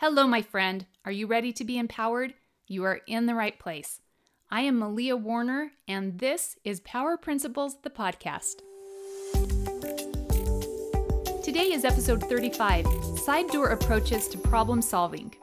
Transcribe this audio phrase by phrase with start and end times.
[0.00, 0.86] Hello, my friend.
[1.04, 2.34] Are you ready to be empowered?
[2.68, 4.00] You are in the right place.
[4.48, 8.62] I am Malia Warner, and this is Power Principles, the podcast.
[11.42, 12.86] Today is episode 35
[13.18, 15.34] Side Door Approaches to Problem Solving.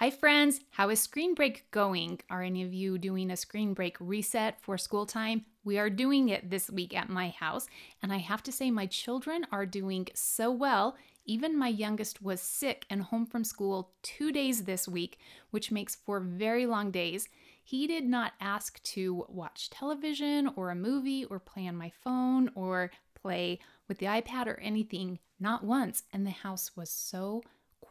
[0.00, 0.62] Hi, friends.
[0.70, 2.20] How is screen break going?
[2.30, 5.44] Are any of you doing a screen break reset for school time?
[5.62, 7.66] We are doing it this week at my house,
[8.02, 10.96] and I have to say, my children are doing so well.
[11.26, 15.18] Even my youngest was sick and home from school two days this week,
[15.50, 17.28] which makes for very long days.
[17.62, 22.50] He did not ask to watch television or a movie or play on my phone
[22.54, 27.42] or play with the iPad or anything, not once, and the house was so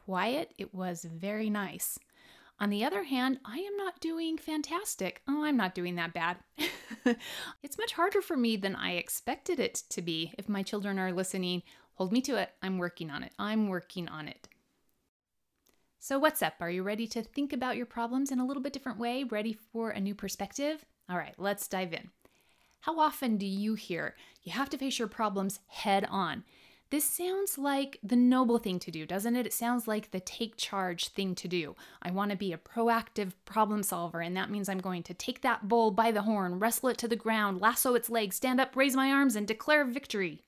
[0.10, 0.56] quiet.
[0.58, 2.00] It was very nice.
[2.60, 5.22] On the other hand, I am not doing fantastic.
[5.28, 6.38] Oh, I'm not doing that bad.
[7.62, 10.34] it's much harder for me than I expected it to be.
[10.40, 11.62] If my children are listening,
[11.94, 12.50] hold me to it.
[12.64, 13.34] I'm working on it.
[13.38, 14.48] I'm working on it.
[16.00, 16.56] So, what's up?
[16.60, 19.26] Are you ready to think about your problems in a little bit different way?
[19.26, 20.84] Ready for a new perspective?
[21.08, 22.10] All right, let's dive in.
[22.80, 26.46] How often do you hear you have to face your problems head on?
[26.92, 29.46] This sounds like the noble thing to do, doesn't it?
[29.46, 31.76] It sounds like the take charge thing to do.
[32.02, 35.42] I want to be a proactive problem solver, and that means I'm going to take
[35.42, 38.76] that bull by the horn, wrestle it to the ground, lasso its legs, stand up,
[38.76, 40.42] raise my arms, and declare victory.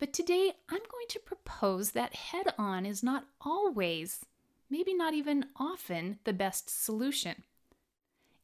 [0.00, 4.26] But today, I'm going to propose that head on is not always,
[4.68, 7.44] maybe not even often, the best solution.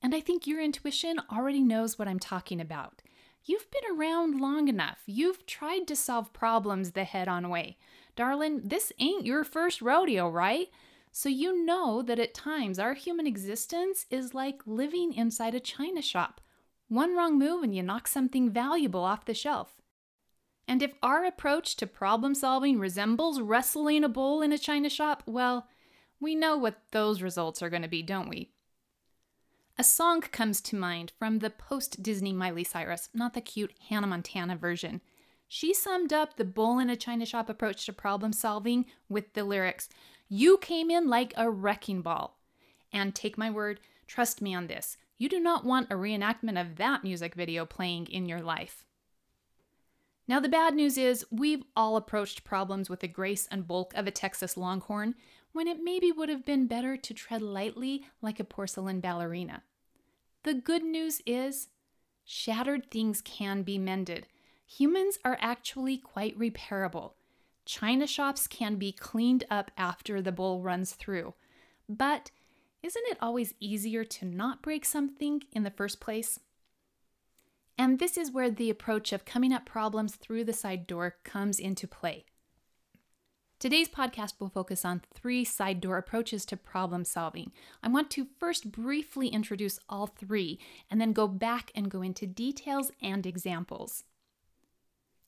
[0.01, 3.03] And I think your intuition already knows what I'm talking about.
[3.45, 4.99] You've been around long enough.
[5.07, 7.79] You've tried to solve problems the head on way.
[8.17, 10.69] Darling, this ain't your first rodeo, right?
[11.13, 16.03] So you know that at times our human existence is like living inside a china
[16.03, 16.41] shop.
[16.89, 19.81] One wrong move and you knock something valuable off the shelf.
[20.69, 25.23] And if our approach to problem solving resembles wrestling a bull in a china shop,
[25.27, 25.67] well,
[26.21, 28.51] we know what those results are going to be, don't we?
[29.81, 34.09] A song comes to mind from the post Disney Miley Cyrus, not the cute Hannah
[34.09, 35.01] Montana version.
[35.49, 39.43] She summed up the bull in a china shop approach to problem solving with the
[39.43, 39.89] lyrics
[40.29, 42.39] You came in like a wrecking ball.
[42.93, 46.77] And take my word, trust me on this, you do not want a reenactment of
[46.77, 48.85] that music video playing in your life.
[50.29, 54.07] Now, the bad news is we've all approached problems with the grace and bulk of
[54.07, 55.15] a Texas Longhorn
[55.53, 59.63] when it maybe would have been better to tread lightly like a porcelain ballerina.
[60.43, 61.69] The good news is
[62.25, 64.27] shattered things can be mended.
[64.67, 67.13] Humans are actually quite repairable.
[67.67, 71.35] China shops can be cleaned up after the bull runs through.
[71.89, 72.31] But
[72.83, 76.41] isn't it always easier to not break something in the first place?
[77.77, 81.59] And this is where the approach of coming at problems through the side door comes
[81.59, 82.25] into play.
[83.61, 87.53] Today's podcast will focus on three side door approaches to problem solving.
[87.83, 90.59] I want to first briefly introduce all three
[90.91, 94.05] and then go back and go into details and examples.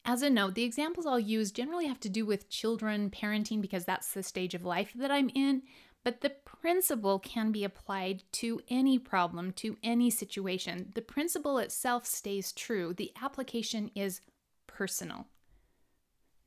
[0.07, 3.85] As a note, the examples I'll use generally have to do with children, parenting, because
[3.85, 5.61] that's the stage of life that I'm in,
[6.03, 10.93] but the principle can be applied to any problem, to any situation.
[10.95, 14.23] The principle itself stays true, the application is
[14.67, 15.27] personal.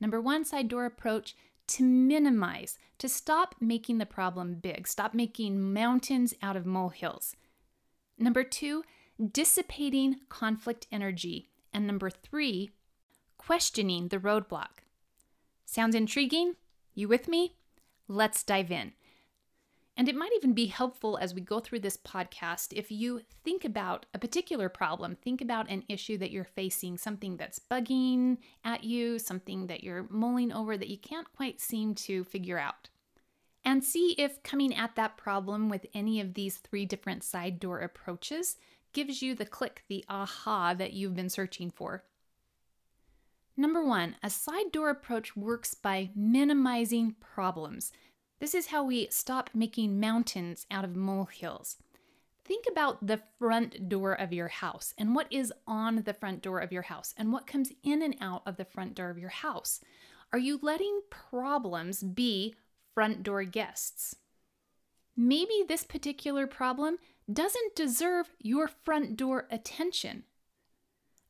[0.00, 1.36] Number one side door approach
[1.68, 7.36] to minimize, to stop making the problem big, stop making mountains out of molehills.
[8.18, 8.84] Number two,
[9.32, 11.48] dissipating conflict energy.
[11.72, 12.70] And number three,
[13.36, 14.82] questioning the roadblock.
[15.64, 16.54] Sounds intriguing?
[16.94, 17.56] You with me?
[18.08, 18.92] Let's dive in.
[19.96, 23.64] And it might even be helpful as we go through this podcast if you think
[23.64, 28.84] about a particular problem, think about an issue that you're facing, something that's bugging at
[28.84, 32.90] you, something that you're mulling over that you can't quite seem to figure out.
[33.64, 37.80] And see if coming at that problem with any of these three different side door
[37.80, 38.56] approaches
[38.92, 42.04] gives you the click, the aha that you've been searching for.
[43.56, 47.90] Number one, a side door approach works by minimizing problems.
[48.38, 51.76] This is how we stop making mountains out of molehills.
[52.44, 56.60] Think about the front door of your house and what is on the front door
[56.60, 59.30] of your house and what comes in and out of the front door of your
[59.30, 59.80] house.
[60.32, 62.54] Are you letting problems be
[62.94, 64.16] front door guests?
[65.16, 66.98] Maybe this particular problem
[67.32, 70.24] doesn't deserve your front door attention.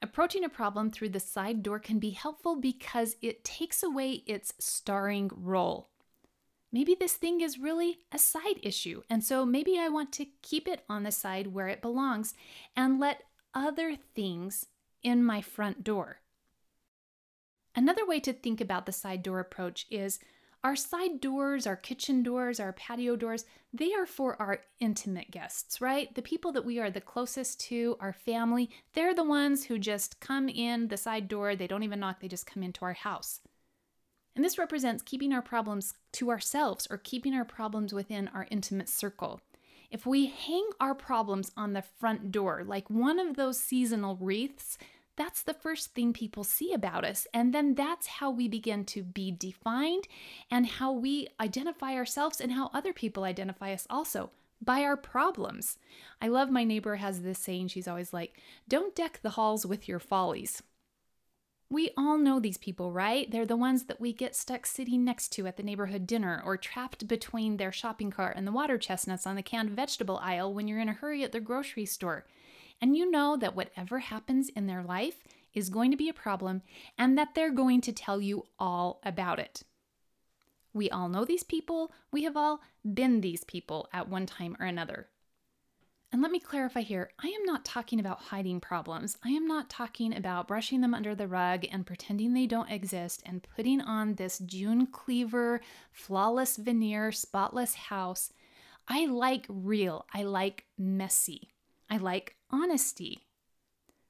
[0.02, 4.52] Approaching a problem through the side door can be helpful because it takes away its
[4.58, 5.88] starring role.
[6.76, 10.68] Maybe this thing is really a side issue, and so maybe I want to keep
[10.68, 12.34] it on the side where it belongs
[12.76, 13.22] and let
[13.54, 14.66] other things
[15.02, 16.18] in my front door.
[17.74, 20.18] Another way to think about the side door approach is
[20.62, 25.80] our side doors, our kitchen doors, our patio doors, they are for our intimate guests,
[25.80, 26.14] right?
[26.14, 30.20] The people that we are the closest to, our family, they're the ones who just
[30.20, 31.56] come in the side door.
[31.56, 33.40] They don't even knock, they just come into our house.
[34.36, 38.88] And this represents keeping our problems to ourselves or keeping our problems within our intimate
[38.88, 39.40] circle.
[39.90, 44.76] If we hang our problems on the front door, like one of those seasonal wreaths,
[45.16, 47.26] that's the first thing people see about us.
[47.32, 50.06] And then that's how we begin to be defined
[50.50, 54.30] and how we identify ourselves and how other people identify us also
[54.62, 55.78] by our problems.
[56.20, 57.68] I love my neighbor has this saying.
[57.68, 60.62] She's always like, Don't deck the halls with your follies.
[61.68, 63.28] We all know these people, right?
[63.28, 66.56] They're the ones that we get stuck sitting next to at the neighborhood dinner or
[66.56, 70.68] trapped between their shopping cart and the water chestnuts on the canned vegetable aisle when
[70.68, 72.24] you're in a hurry at the grocery store.
[72.80, 75.24] And you know that whatever happens in their life
[75.54, 76.62] is going to be a problem
[76.96, 79.62] and that they're going to tell you all about it.
[80.72, 81.90] We all know these people.
[82.12, 85.08] We have all been these people at one time or another.
[86.16, 89.18] And let me clarify here I am not talking about hiding problems.
[89.22, 93.22] I am not talking about brushing them under the rug and pretending they don't exist
[93.26, 95.60] and putting on this June Cleaver,
[95.92, 98.32] flawless veneer, spotless house.
[98.88, 101.50] I like real, I like messy,
[101.90, 103.26] I like honesty.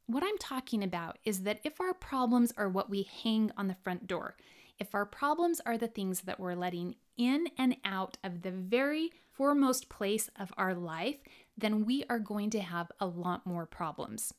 [0.06, 3.78] What I'm talking about is that if our problems are what we hang on the
[3.82, 4.36] front door,
[4.78, 9.10] if our problems are the things that we're letting in and out of the very
[9.32, 11.16] foremost place of our life,
[11.56, 14.32] then we are going to have a lot more problems.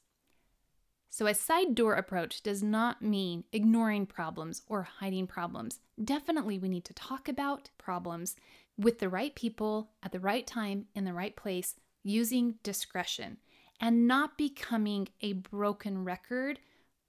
[1.10, 5.80] So, a side door approach does not mean ignoring problems or hiding problems.
[6.04, 8.36] Definitely, we need to talk about problems
[8.78, 13.38] with the right people at the right time in the right place using discretion
[13.80, 16.60] and not becoming a broken record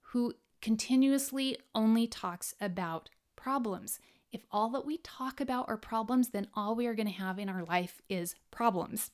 [0.01, 3.99] who continuously only talks about problems.
[4.31, 7.39] If all that we talk about are problems, then all we are going to have
[7.39, 9.11] in our life is problems.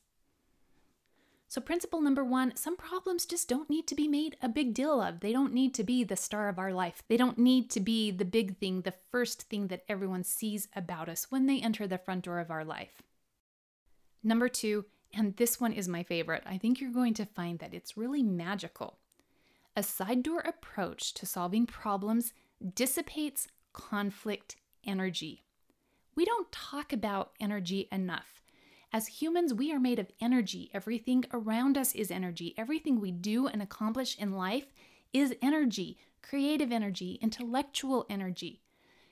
[1.55, 4.99] So, principle number one some problems just don't need to be made a big deal
[4.99, 5.21] of.
[5.21, 7.01] They don't need to be the star of our life.
[7.07, 11.07] They don't need to be the big thing, the first thing that everyone sees about
[11.07, 13.01] us when they enter the front door of our life.
[14.21, 17.73] Number two, and this one is my favorite, I think you're going to find that
[17.73, 18.97] it's really magical.
[19.77, 22.33] A side door approach to solving problems
[22.73, 25.45] dissipates conflict energy.
[26.17, 28.41] We don't talk about energy enough.
[28.95, 30.71] As humans, we are made of energy.
[30.73, 32.53] Everything around us is energy.
[32.57, 34.67] Everything we do and accomplish in life
[35.11, 38.61] is energy creative energy, intellectual energy.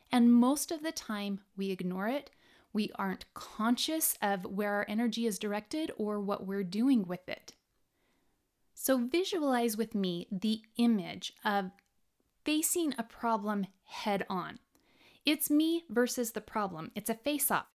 [0.10, 2.32] And most of the time, we ignore it.
[2.72, 7.52] We aren't conscious of where our energy is directed or what we're doing with it.
[8.74, 11.72] So, visualize with me the image of
[12.46, 14.60] facing a problem head on.
[15.26, 17.73] It's me versus the problem, it's a face off.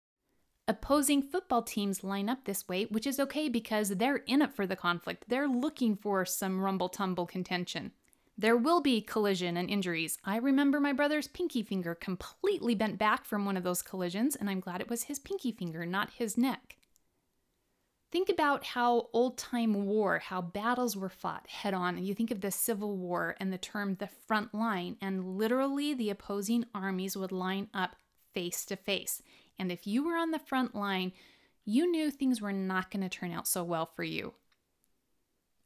[0.67, 4.67] Opposing football teams line up this way, which is okay because they're in it for
[4.67, 5.25] the conflict.
[5.29, 7.93] They're looking for some rumble tumble contention.
[8.39, 10.19] There will be collision and injuries.
[10.25, 14.49] I remember my brother's pinky finger completely bent back from one of those collisions, and
[14.49, 16.77] I'm glad it was his pinky finger, not his neck.
[18.11, 21.97] Think about how old time war, how battles were fought head on.
[21.97, 25.95] and You think of the Civil War and the term the front line, and literally
[25.95, 27.97] the opposing armies would line up
[28.33, 29.21] face to face.
[29.59, 31.13] And if you were on the front line,
[31.65, 34.35] you knew things were not going to turn out so well for you.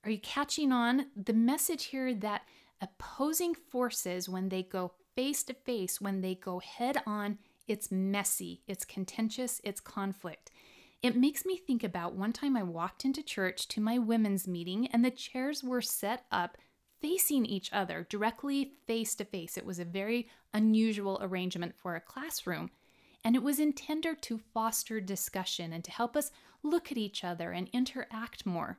[0.05, 1.07] Are you catching on?
[1.17, 2.43] The message here that
[2.81, 8.63] opposing forces, when they go face to face, when they go head on, it's messy,
[8.67, 10.51] it's contentious, it's conflict.
[11.03, 14.87] It makes me think about one time I walked into church to my women's meeting
[14.89, 16.57] and the chairs were set up
[17.01, 19.57] facing each other, directly face to face.
[19.57, 22.71] It was a very unusual arrangement for a classroom
[23.29, 26.31] and it was intended to foster discussion and to help us
[26.63, 28.79] look at each other and interact more.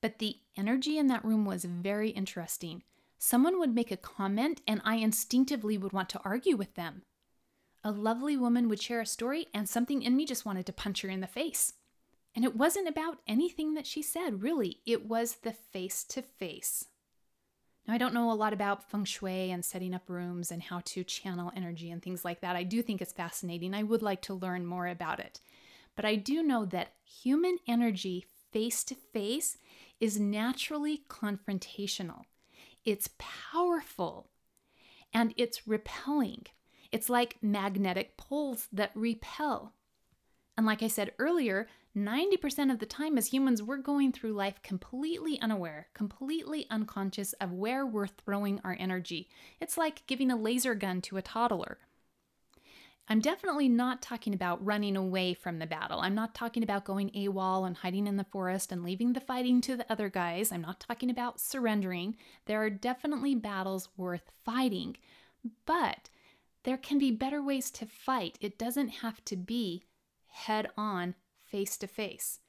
[0.00, 2.82] But the energy in that room was very interesting.
[3.16, 7.02] Someone would make a comment, and I instinctively would want to argue with them.
[7.84, 11.02] A lovely woman would share a story, and something in me just wanted to punch
[11.02, 11.74] her in the face.
[12.34, 14.80] And it wasn't about anything that she said, really.
[14.84, 16.86] It was the face to face.
[17.86, 20.80] Now, I don't know a lot about feng shui and setting up rooms and how
[20.86, 22.56] to channel energy and things like that.
[22.56, 23.74] I do think it's fascinating.
[23.74, 25.40] I would like to learn more about it.
[25.96, 29.56] But I do know that human energy face to face
[29.98, 32.22] is naturally confrontational,
[32.84, 34.30] it's powerful,
[35.12, 36.46] and it's repelling.
[36.92, 39.74] It's like magnetic poles that repel.
[40.56, 44.62] And like I said earlier, 90% of the time, as humans, we're going through life
[44.62, 49.28] completely unaware, completely unconscious of where we're throwing our energy.
[49.60, 51.78] It's like giving a laser gun to a toddler.
[53.08, 55.98] I'm definitely not talking about running away from the battle.
[55.98, 59.60] I'm not talking about going AWOL and hiding in the forest and leaving the fighting
[59.62, 60.52] to the other guys.
[60.52, 62.16] I'm not talking about surrendering.
[62.46, 64.96] There are definitely battles worth fighting,
[65.66, 66.08] but
[66.62, 68.38] there can be better ways to fight.
[68.40, 69.82] It doesn't have to be
[70.28, 71.16] head on,
[71.50, 72.40] face to face.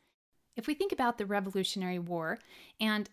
[0.55, 2.39] If we think about the Revolutionary War,
[2.79, 3.09] and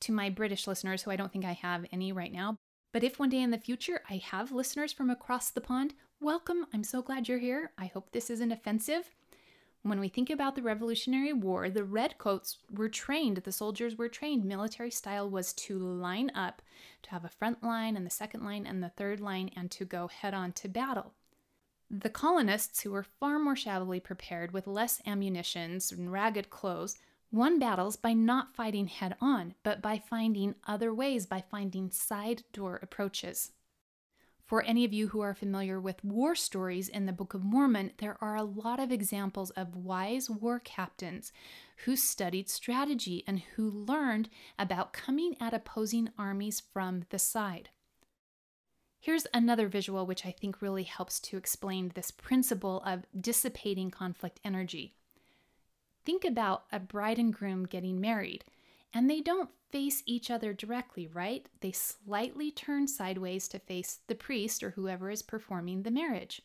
[0.00, 2.56] to my British listeners, who I don't think I have any right now,
[2.92, 6.66] but if one day in the future I have listeners from across the pond, welcome.
[6.72, 7.72] I'm so glad you're here.
[7.76, 9.10] I hope this isn't offensive.
[9.82, 14.44] When we think about the Revolutionary War, the redcoats were trained, the soldiers were trained.
[14.44, 16.62] Military style was to line up,
[17.02, 19.84] to have a front line and the second line and the third line, and to
[19.84, 21.14] go head on to battle.
[21.90, 26.98] The colonists, who were far more shabbily prepared with less ammunition and ragged clothes,
[27.32, 32.42] won battles by not fighting head on, but by finding other ways, by finding side
[32.52, 33.52] door approaches.
[34.48, 37.92] For any of you who are familiar with war stories in the Book of Mormon,
[37.98, 41.32] there are a lot of examples of wise war captains
[41.84, 47.68] who studied strategy and who learned about coming at opposing armies from the side.
[49.00, 54.40] Here's another visual which I think really helps to explain this principle of dissipating conflict
[54.44, 54.94] energy.
[56.04, 58.44] Think about a bride and groom getting married,
[58.92, 61.46] and they don't face each other directly, right?
[61.60, 66.42] They slightly turn sideways to face the priest or whoever is performing the marriage.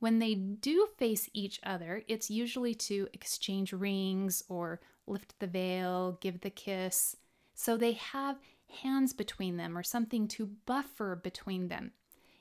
[0.00, 6.18] When they do face each other, it's usually to exchange rings or lift the veil,
[6.20, 7.16] give the kiss.
[7.54, 8.38] So they have
[8.82, 11.92] hands between them or something to buffer between them.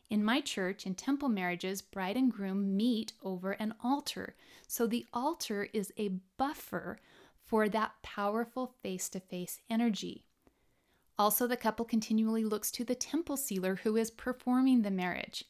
[0.10, 4.36] In my church, in temple marriages, bride and groom meet over an altar.
[4.68, 7.00] So the altar is a buffer
[7.46, 10.24] for that powerful face to face energy.
[11.20, 15.44] Also, the couple continually looks to the temple sealer who is performing the marriage.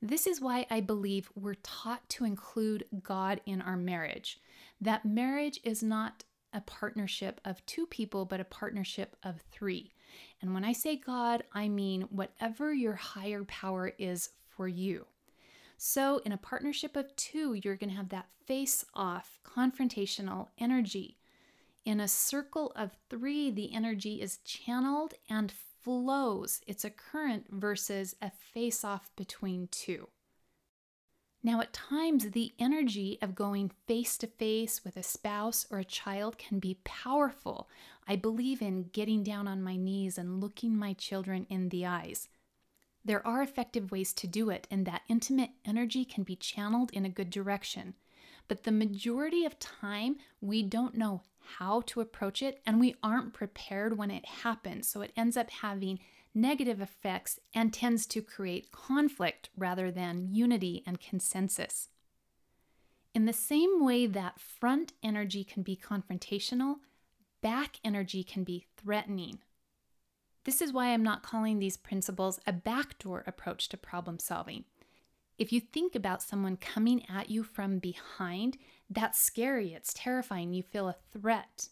[0.00, 4.38] This is why I believe we're taught to include God in our marriage.
[4.80, 9.92] That marriage is not a partnership of two people, but a partnership of three.
[10.40, 15.06] And when I say God, I mean whatever your higher power is for you.
[15.76, 21.18] So, in a partnership of two, you're going to have that face off, confrontational energy.
[21.84, 25.52] In a circle of three, the energy is channeled and
[25.82, 26.60] flows.
[26.66, 30.08] It's a current versus a face off between two.
[31.42, 35.84] Now, at times, the energy of going face to face with a spouse or a
[35.84, 37.68] child can be powerful.
[38.08, 42.28] I believe in getting down on my knees and looking my children in the eyes.
[43.04, 47.04] There are effective ways to do it, and that intimate energy can be channeled in
[47.04, 47.94] a good direction.
[48.48, 51.22] But the majority of time, we don't know
[51.56, 54.88] how to approach it and we aren't prepared when it happens.
[54.88, 55.98] So it ends up having
[56.34, 61.88] negative effects and tends to create conflict rather than unity and consensus.
[63.14, 66.76] In the same way that front energy can be confrontational,
[67.40, 69.40] back energy can be threatening.
[70.44, 74.64] This is why I'm not calling these principles a backdoor approach to problem solving.
[75.38, 78.56] If you think about someone coming at you from behind,
[78.90, 81.68] that's scary, it's terrifying, you feel a threat.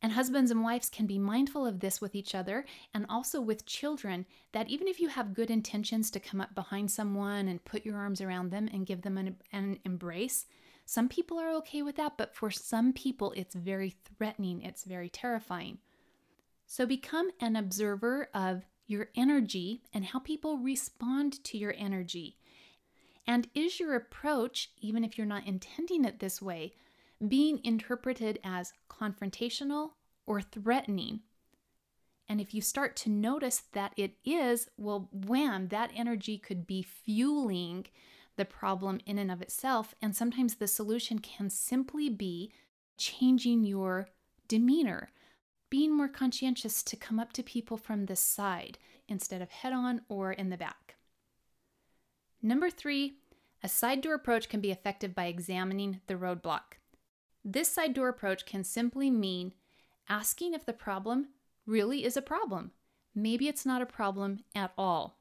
[0.00, 2.64] And husbands and wives can be mindful of this with each other
[2.94, 6.90] and also with children that even if you have good intentions to come up behind
[6.90, 10.46] someone and put your arms around them and give them an, an, embrace,
[10.84, 15.10] some people are okay with that, but for some people, it's very threatening, it's very
[15.10, 15.78] terrifying.
[16.66, 22.38] So become an observer of your energy and how people respond to your energy.
[23.26, 26.72] And is your approach, even if you're not intending it this way,
[27.26, 29.90] being interpreted as confrontational
[30.26, 31.20] or threatening.
[32.28, 36.82] And if you start to notice that it is, well, wham, that energy could be
[36.82, 37.86] fueling
[38.36, 39.94] the problem in and of itself.
[40.00, 42.52] And sometimes the solution can simply be
[42.98, 44.08] changing your
[44.46, 45.10] demeanor,
[45.70, 50.02] being more conscientious to come up to people from the side instead of head on
[50.08, 50.96] or in the back.
[52.42, 53.14] Number three,
[53.62, 56.78] a side door approach can be effective by examining the roadblock.
[57.44, 59.54] This side door approach can simply mean
[60.08, 61.28] asking if the problem
[61.66, 62.72] really is a problem.
[63.14, 65.18] Maybe it's not a problem at all.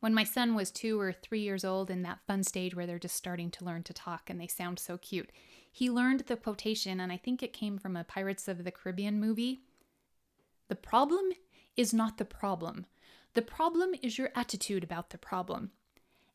[0.00, 2.98] When my son was two or three years old, in that fun stage where they're
[2.98, 5.30] just starting to learn to talk and they sound so cute,
[5.70, 9.20] he learned the quotation, and I think it came from a Pirates of the Caribbean
[9.20, 9.62] movie
[10.68, 11.32] The problem
[11.76, 12.86] is not the problem.
[13.34, 15.72] The problem is your attitude about the problem.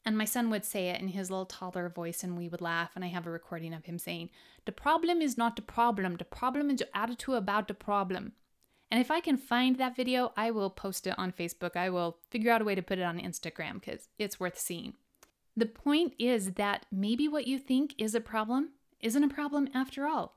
[0.05, 2.91] And my son would say it in his little toddler voice, and we would laugh.
[2.95, 4.29] And I have a recording of him saying,
[4.65, 6.17] The problem is not the problem.
[6.17, 8.33] The problem is your attitude about the problem.
[8.91, 11.75] And if I can find that video, I will post it on Facebook.
[11.75, 14.93] I will figure out a way to put it on Instagram because it's worth seeing.
[15.55, 20.07] The point is that maybe what you think is a problem isn't a problem after
[20.07, 20.35] all.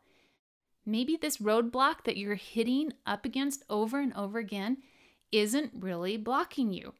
[0.84, 4.78] Maybe this roadblock that you're hitting up against over and over again
[5.32, 6.94] isn't really blocking you.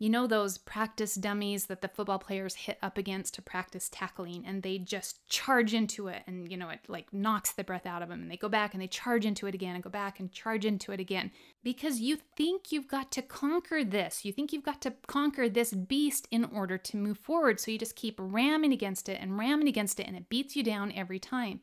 [0.00, 4.46] You know those practice dummies that the football players hit up against to practice tackling
[4.46, 8.00] and they just charge into it and you know it like knocks the breath out
[8.00, 10.18] of them and they go back and they charge into it again and go back
[10.18, 11.30] and charge into it again
[11.62, 14.24] because you think you've got to conquer this.
[14.24, 17.60] You think you've got to conquer this beast in order to move forward.
[17.60, 20.62] So you just keep ramming against it and ramming against it and it beats you
[20.62, 21.60] down every time.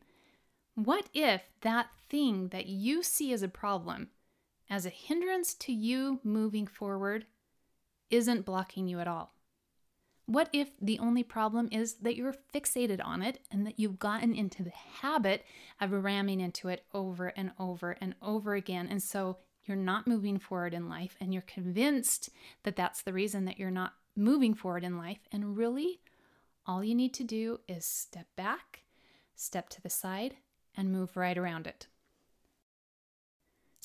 [0.75, 4.10] What if that thing that you see as a problem
[4.70, 7.25] as a hindrance to you moving forward
[8.10, 9.34] isn't blocking you at all?
[10.26, 14.36] What if the only problem is that you're fixated on it and that you've gotten
[14.36, 15.46] into the habit
[15.80, 18.88] of ramming into it over and over and over again?
[18.92, 22.30] And so you're not moving forward in life and you're convinced
[22.64, 25.20] that that's the reason that you're not moving forward in life.
[25.32, 26.02] And really,
[26.66, 28.84] all you need to do is step back,
[29.36, 30.36] step to the side,
[30.76, 31.88] and move right around it.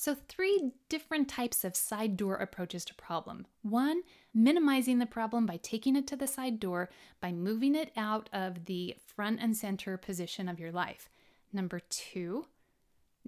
[0.03, 3.47] So, three different types of side door approaches to problem.
[3.63, 4.03] One,
[4.35, 6.91] minimizing the problem by taking it to the side door
[7.21, 11.09] by moving it out of the front and center position of your life.
[11.53, 12.47] Number two,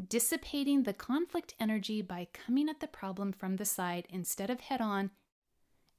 [0.08, 4.80] dissipating the conflict energy by coming at the problem from the side instead of head
[4.80, 5.12] on.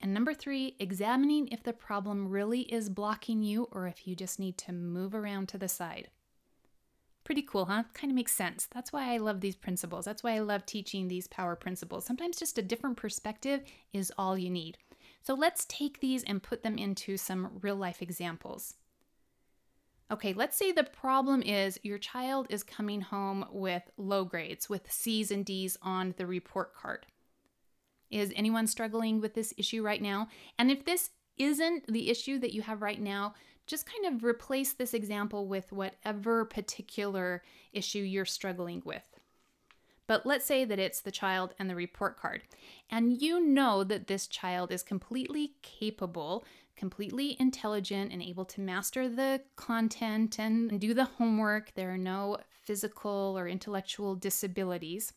[0.01, 4.39] And number three, examining if the problem really is blocking you or if you just
[4.39, 6.09] need to move around to the side.
[7.25, 7.83] Pretty cool, huh?
[7.95, 8.67] Kind of makes sense.
[8.71, 10.05] That's why I love these principles.
[10.05, 12.05] That's why I love teaching these power principles.
[12.05, 14.77] Sometimes just a different perspective is all you need.
[15.23, 18.75] So let's take these and put them into some real life examples.
[20.11, 24.91] Okay, let's say the problem is your child is coming home with low grades, with
[24.91, 27.07] C's and D's on the report card.
[28.11, 30.27] Is anyone struggling with this issue right now?
[30.59, 33.33] And if this isn't the issue that you have right now,
[33.67, 39.19] just kind of replace this example with whatever particular issue you're struggling with.
[40.07, 42.43] But let's say that it's the child and the report card,
[42.91, 49.09] and you know that this child is completely capable, completely intelligent, and able to master
[49.09, 51.73] the content and do the homework.
[51.73, 55.13] There are no physical or intellectual disabilities.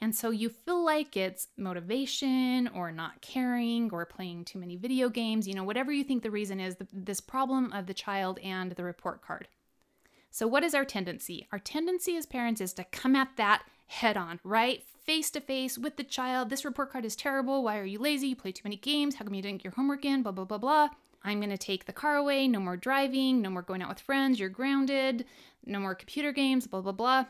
[0.00, 5.08] And so you feel like it's motivation or not caring or playing too many video
[5.08, 8.38] games, you know, whatever you think the reason is, the, this problem of the child
[8.40, 9.48] and the report card.
[10.30, 11.48] So, what is our tendency?
[11.50, 14.82] Our tendency as parents is to come at that head on, right?
[15.06, 16.50] Face to face with the child.
[16.50, 17.62] This report card is terrible.
[17.62, 18.28] Why are you lazy?
[18.28, 19.14] You play too many games.
[19.14, 20.22] How come you didn't get your homework in?
[20.22, 20.88] Blah, blah, blah, blah.
[21.24, 22.48] I'm going to take the car away.
[22.48, 23.40] No more driving.
[23.40, 24.38] No more going out with friends.
[24.38, 25.24] You're grounded.
[25.64, 26.66] No more computer games.
[26.66, 27.24] Blah, blah, blah.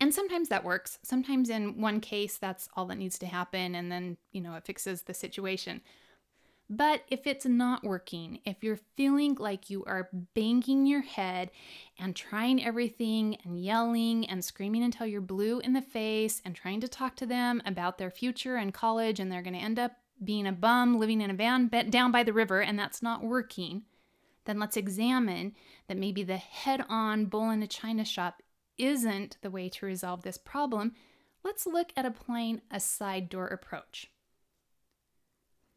[0.00, 0.98] And sometimes that works.
[1.02, 4.64] Sometimes in one case, that's all that needs to happen, and then, you know, it
[4.64, 5.80] fixes the situation.
[6.70, 11.50] But if it's not working, if you're feeling like you are banging your head
[11.98, 16.82] and trying everything and yelling and screaming until you're blue in the face and trying
[16.82, 19.92] to talk to them about their future and college and they're going to end up
[20.22, 23.84] being a bum living in a van down by the river and that's not working,
[24.44, 25.54] then let's examine
[25.86, 28.42] that maybe the head on bull in a china shop
[28.78, 30.94] isn't the way to resolve this problem,
[31.44, 34.10] let's look at applying a side door approach.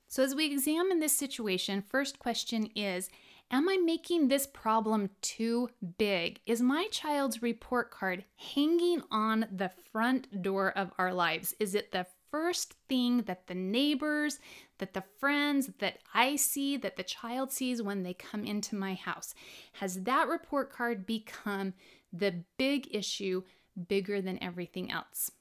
[0.08, 3.10] So, as we examine this situation, first question is
[3.50, 6.40] Am I making this problem too big?
[6.46, 11.54] Is my child's report card hanging on the front door of our lives?
[11.60, 14.40] Is it the first thing that the neighbors,
[14.78, 18.94] that the friends, that I see, that the child sees when they come into my
[18.94, 19.34] house?
[19.74, 21.74] Has that report card become
[22.12, 23.44] the big issue
[23.88, 25.32] bigger than everything else.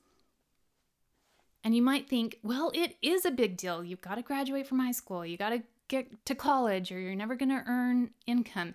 [1.63, 3.85] And you might think, well, it is a big deal.
[3.85, 7.15] You've got to graduate from high school, you got to get to college, or you're
[7.15, 8.75] never going to earn income.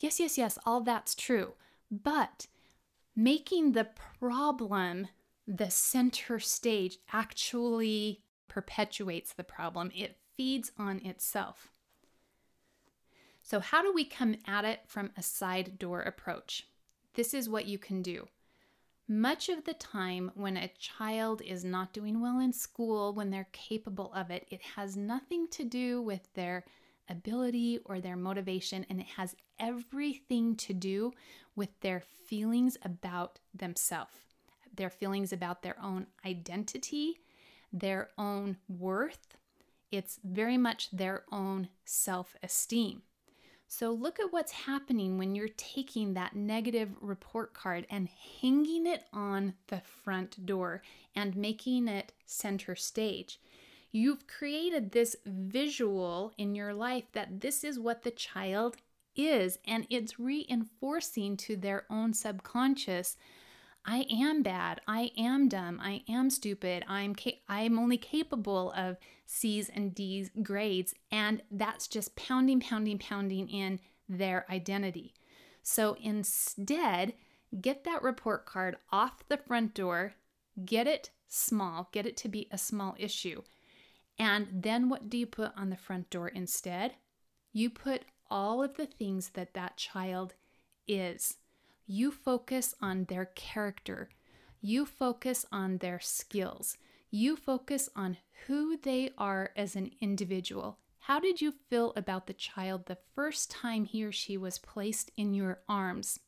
[0.00, 1.54] Yes, yes, yes, all that's true.
[1.90, 2.46] But
[3.14, 5.08] making the problem
[5.46, 11.70] the center stage actually perpetuates the problem, it feeds on itself.
[13.42, 16.66] So, how do we come at it from a side door approach?
[17.16, 18.28] This is what you can do.
[19.08, 23.48] Much of the time, when a child is not doing well in school, when they're
[23.52, 26.64] capable of it, it has nothing to do with their
[27.08, 31.12] ability or their motivation, and it has everything to do
[31.54, 34.12] with their feelings about themselves,
[34.74, 37.20] their feelings about their own identity,
[37.72, 39.36] their own worth.
[39.92, 43.02] it's very much their own self esteem.
[43.68, 48.08] So look at what's happening when you're taking that negative report card and
[48.40, 50.82] hanging it on the front door
[51.14, 53.40] and making it center stage.
[53.90, 58.76] You've created this visual in your life that this is what the child
[59.16, 63.16] is, and it's reinforcing to their own subconscious
[63.86, 64.80] I am bad.
[64.88, 65.80] I am dumb.
[65.80, 66.84] I am stupid.
[66.88, 68.96] I'm ca- I'm only capable of
[69.26, 75.14] C's and D's grades and that's just pounding pounding pounding in their identity.
[75.62, 77.14] So instead,
[77.60, 80.14] get that report card off the front door,
[80.64, 83.42] get it small, get it to be a small issue.
[84.18, 86.94] And then what do you put on the front door instead?
[87.52, 90.34] You put all of the things that that child
[90.88, 91.36] is.
[91.86, 94.10] You focus on their character.
[94.60, 96.76] You focus on their skills.
[97.10, 100.78] You focus on who they are as an individual.
[100.98, 105.12] How did you feel about the child the first time he or she was placed
[105.16, 106.18] in your arms?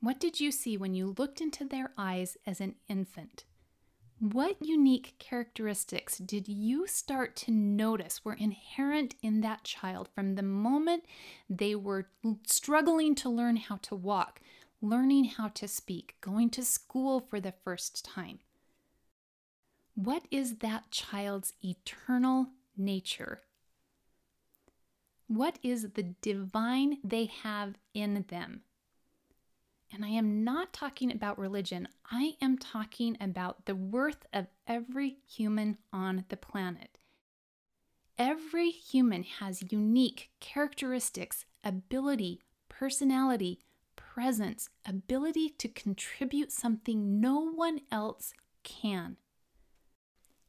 [0.00, 3.44] What did you see when you looked into their eyes as an infant?
[4.18, 10.42] What unique characteristics did you start to notice were inherent in that child from the
[10.42, 11.04] moment
[11.48, 12.08] they were
[12.46, 14.40] struggling to learn how to walk,
[14.82, 18.40] learning how to speak, going to school for the first time?
[19.94, 23.42] What is that child's eternal nature?
[25.28, 28.62] What is the divine they have in them?
[29.94, 35.18] And I am not talking about religion, I am talking about the worth of every
[35.28, 36.98] human on the planet.
[38.18, 43.60] Every human has unique characteristics, ability, personality,
[44.14, 49.16] presence, ability to contribute something no one else can.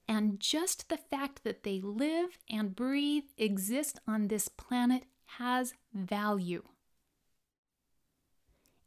[0.05, 5.03] And just the fact that they live and breathe, exist on this planet
[5.37, 6.63] has value.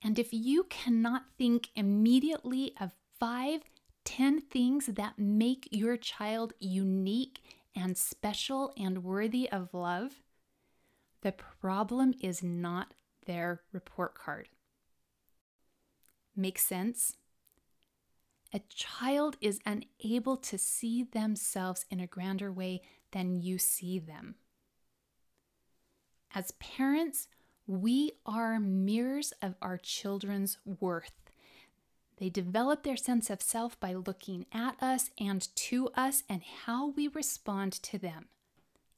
[0.02, 3.62] And if you cannot think immediately of five,
[4.04, 7.40] ten things that make your child unique
[7.74, 10.20] and special and worthy of love,
[11.22, 12.92] the problem is not
[13.24, 14.50] their report card.
[16.36, 17.16] Make sense?
[18.52, 24.36] A child is unable to see themselves in a grander way than you see them.
[26.34, 27.28] As parents,
[27.66, 31.12] we are mirrors of our children's worth.
[32.18, 36.88] They develop their sense of self by looking at us and to us and how
[36.90, 38.26] we respond to them.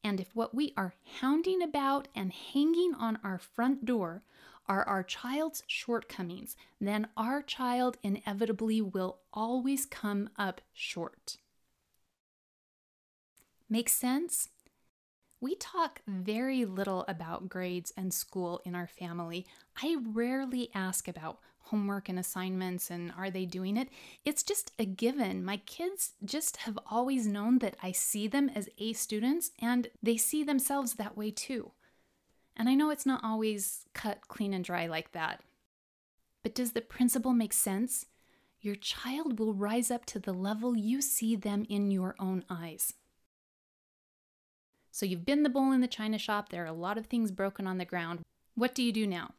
[0.05, 4.23] And if what we are hounding about and hanging on our front door
[4.69, 11.39] are our child's shortcomings, then our child inevitably will always come up short.
[13.71, 14.49] Make sense?
[15.41, 19.47] We talk very little about grades and school in our family.
[19.81, 23.89] I rarely ask about homework and assignments and are they doing it.
[24.25, 25.45] It's just a given.
[25.45, 30.17] My kids just have always known that I see them as A students and they
[30.17, 31.73] see themselves that way too.
[32.59, 35.43] And I know it's not always cut clean and dry like that.
[36.43, 38.07] But does the principle make sense?
[38.61, 42.95] Your child will rise up to the level you see them in your own eyes.
[44.91, 47.31] So you've been the bowl in the china shop, there are a lot of things
[47.31, 48.21] broken on the ground.
[48.57, 49.35] What do you do now?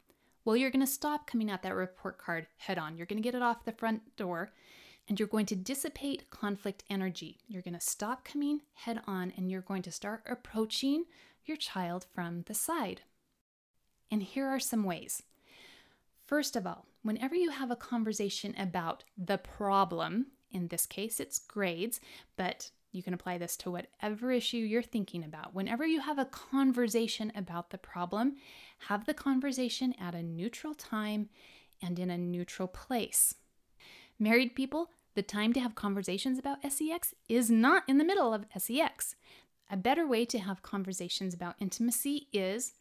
[0.46, 2.96] Well, you're going to stop coming at that report card head on.
[2.96, 4.54] You're going to get it off the front door
[5.10, 7.40] and you're going to dissipate conflict energy.
[7.48, 11.04] You're going to stop coming head on and you're going to start approaching
[11.44, 13.02] your child from the side.
[14.12, 15.24] And here are some ways.
[16.26, 21.40] First of all, whenever you have a conversation about the problem, in this case it's
[21.40, 22.00] grades,
[22.38, 25.54] but you can apply this to whatever issue you're thinking about.
[25.54, 28.36] Whenever you have a conversation about the problem,
[28.88, 31.30] have the conversation at a neutral time
[31.82, 33.36] and in a neutral place.
[34.18, 38.46] Married people, the time to have conversations about sex is not in the middle of
[38.58, 39.16] sex.
[39.72, 42.74] A better way to have conversations about intimacy is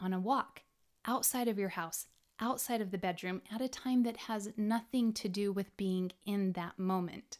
[0.00, 0.62] on a walk,
[1.06, 2.06] outside of your house,
[2.40, 6.52] outside of the bedroom, at a time that has nothing to do with being in
[6.52, 7.38] that moment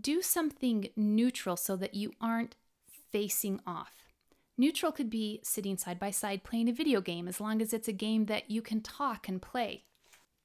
[0.00, 2.56] do something neutral so that you aren't
[3.10, 3.92] facing off.
[4.56, 7.88] Neutral could be sitting side by side playing a video game as long as it's
[7.88, 9.84] a game that you can talk and play.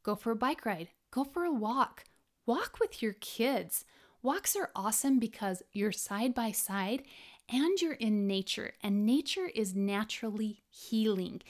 [0.04, 2.06] Go for a bike ride, go for a walk,
[2.46, 3.86] walk with your kids.
[4.22, 7.04] Walks are awesome because you're side by side
[7.50, 11.42] and you're in nature, and nature is naturally healing.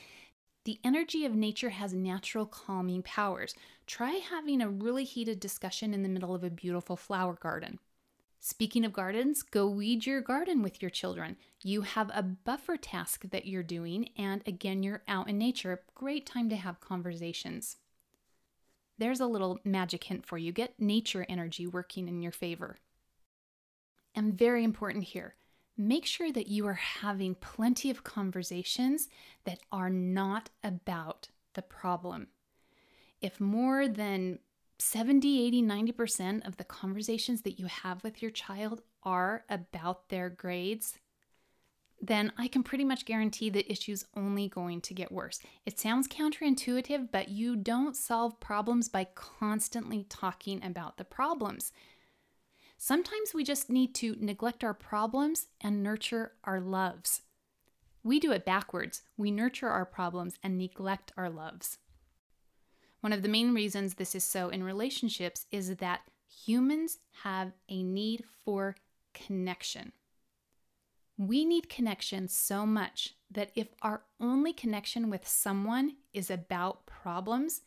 [0.68, 3.56] The energy of nature has natural calming powers.
[3.86, 7.80] Try having a really heated discussion in the middle of a beautiful flower garden.
[8.42, 11.38] Speaking of gardens, go weed your garden with your children.
[11.64, 15.84] You have a buffer task that you're doing, and again, you're out in nature.
[15.96, 17.78] Great time to have conversations.
[18.98, 22.76] There's a little magic hint for you get nature energy working in your favor.
[24.14, 25.36] And very important here
[25.78, 29.10] make sure that you are having plenty of conversations
[29.46, 32.28] that are not about the problem.
[33.22, 34.40] If more than
[34.80, 40.30] 70, 80, 90% of the conversations that you have with your child are about their
[40.30, 41.00] grades,
[42.00, 45.40] then I can pretty much guarantee the issue's only going to get worse.
[45.66, 51.72] It sounds counterintuitive, but you don't solve problems by constantly talking about the problems.
[52.78, 57.22] Sometimes we just need to neglect our problems and nurture our loves.
[58.04, 59.02] We do it backwards.
[59.18, 61.80] We nurture our problems and neglect our loves.
[63.02, 67.84] One of the main reasons this is so in relationships is that humans have a
[67.84, 68.76] need for
[69.14, 69.92] connection.
[71.18, 77.62] We need connection so much that if our only connection with someone is about problems,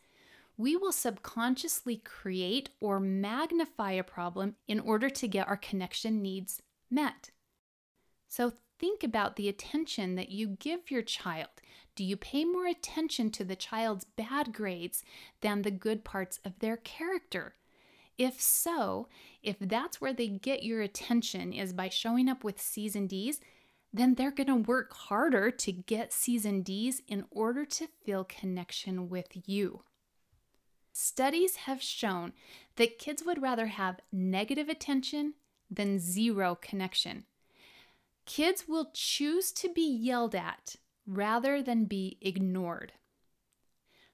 [0.57, 6.61] we will subconsciously create or magnify a problem in order to get our connection needs
[6.89, 7.31] met.
[8.27, 11.49] So think about the attention that you give your child.
[11.95, 15.03] Do you pay more attention to the child's bad grades
[15.41, 17.55] than the good parts of their character?
[18.17, 19.07] If so,
[19.41, 23.39] if that's where they get your attention is by showing up with C's and D's,
[23.93, 28.23] then they're going to work harder to get C's and D's in order to feel
[28.23, 29.83] connection with you.
[30.93, 32.33] Studies have shown
[32.75, 35.35] that kids would rather have negative attention
[35.69, 37.25] than zero connection.
[38.25, 40.75] Kids will choose to be yelled at
[41.07, 42.93] rather than be ignored.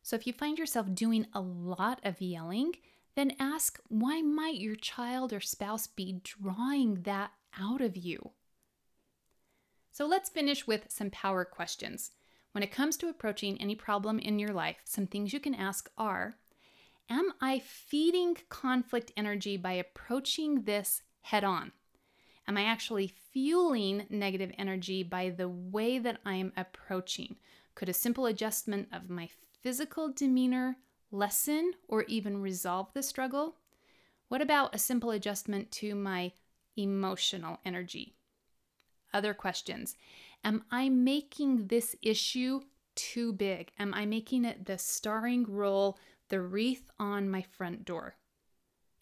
[0.01, 2.73] So, if you find yourself doing a lot of yelling,
[3.15, 8.31] then ask why might your child or spouse be drawing that out of you?
[9.91, 12.11] So, let's finish with some power questions.
[12.53, 15.89] When it comes to approaching any problem in your life, some things you can ask
[15.97, 16.37] are
[17.09, 21.71] Am I feeding conflict energy by approaching this head on?
[22.47, 27.37] Am I actually fueling negative energy by the way that I'm approaching?
[27.75, 29.29] Could a simple adjustment of my
[29.61, 30.77] physical demeanor
[31.11, 33.55] lessen or even resolve the struggle?
[34.27, 36.33] What about a simple adjustment to my
[36.75, 38.15] emotional energy?
[39.13, 39.95] Other questions
[40.43, 42.61] Am I making this issue
[42.95, 43.71] too big?
[43.79, 45.97] Am I making it the starring role
[46.29, 48.15] the wreath on my front door.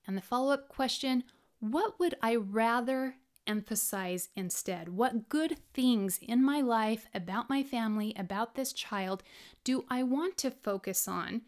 [0.07, 1.23] And the follow up question
[1.59, 3.15] what would I rather
[3.47, 4.89] emphasize instead?
[4.89, 9.23] What good things in my life, about my family, about this child,
[9.63, 11.41] do I want to focus on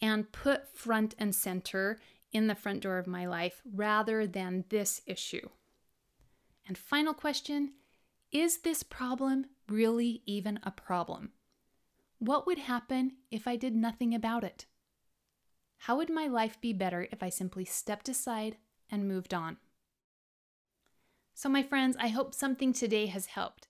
[0.00, 1.98] and put front and center
[2.32, 5.48] in the front door of my life rather than this issue?
[6.66, 7.72] And final question
[8.32, 11.32] Is this problem really even a problem?
[12.18, 14.66] What would happen if I did nothing about it?
[15.84, 18.56] How would my life be better if I simply stepped aside
[18.90, 19.58] and moved on?
[21.34, 23.68] So, my friends, I hope something today has helped.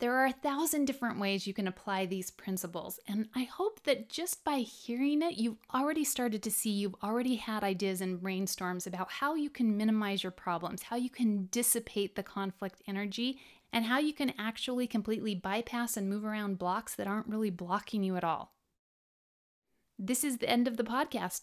[0.00, 4.08] There are a thousand different ways you can apply these principles, and I hope that
[4.08, 8.88] just by hearing it, you've already started to see you've already had ideas and brainstorms
[8.88, 13.38] about how you can minimize your problems, how you can dissipate the conflict energy,
[13.72, 18.02] and how you can actually completely bypass and move around blocks that aren't really blocking
[18.02, 18.52] you at all.
[19.96, 21.42] This is the end of the podcast.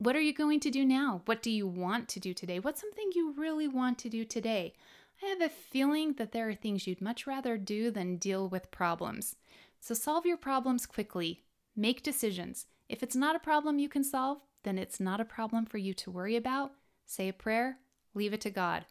[0.00, 1.20] What are you going to do now?
[1.26, 2.58] What do you want to do today?
[2.58, 4.72] What's something you really want to do today?
[5.22, 8.70] I have a feeling that there are things you'd much rather do than deal with
[8.70, 9.36] problems.
[9.78, 11.42] So solve your problems quickly.
[11.76, 12.64] Make decisions.
[12.88, 15.92] If it's not a problem you can solve, then it's not a problem for you
[15.92, 16.72] to worry about.
[17.04, 17.76] Say a prayer,
[18.14, 18.86] leave it to God.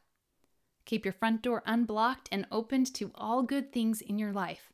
[0.86, 4.72] Keep your front door unblocked and opened to all good things in your life.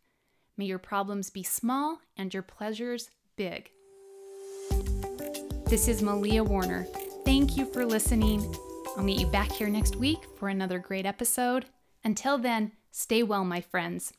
[0.58, 3.72] May your problems be small and your pleasures big.
[5.68, 6.84] This is Malia Warner.
[7.26, 8.56] Thank you for listening.
[8.96, 11.66] I'll meet you back here next week for another great episode.
[12.04, 14.14] Until then, stay well, my friends.